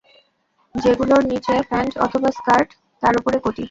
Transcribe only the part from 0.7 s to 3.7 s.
যেগুলোর নিচে প্যান্ট অথবা স্কার্ট আর ওপরে কটি।